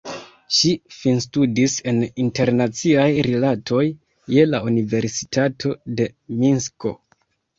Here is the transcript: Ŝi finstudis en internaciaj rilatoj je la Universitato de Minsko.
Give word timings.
Ŝi 0.59 0.69
finstudis 0.99 1.75
en 1.91 1.99
internaciaj 2.23 3.05
rilatoj 3.29 3.83
je 4.37 4.47
la 4.55 4.61
Universitato 4.71 5.75
de 5.99 6.11
Minsko. 6.41 6.95